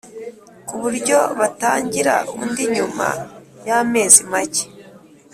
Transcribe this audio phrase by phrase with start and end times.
[0.67, 3.07] ku buryo batangira undi nyuma
[3.67, 4.63] y’amezi make.